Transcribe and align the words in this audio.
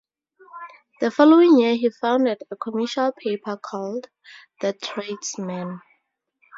The 0.99 1.11
following 1.11 1.59
year 1.59 1.75
he 1.75 1.91
founded 1.91 2.41
a 2.49 2.55
commercial 2.55 3.11
paper 3.11 3.55
called 3.55 4.07
"The 4.59 4.73
Tradesman". 4.73 5.79